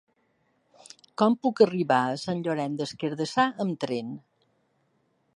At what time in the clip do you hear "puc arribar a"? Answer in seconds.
1.47-2.15